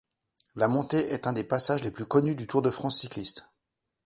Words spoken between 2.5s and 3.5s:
de France cycliste.